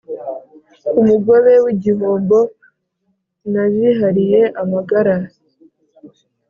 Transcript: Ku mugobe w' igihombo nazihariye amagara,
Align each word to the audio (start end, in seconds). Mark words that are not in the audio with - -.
Ku 0.87 0.99
mugobe 1.07 1.53
w' 1.63 1.69
igihombo 1.73 2.39
nazihariye 3.51 4.41
amagara, 4.61 5.15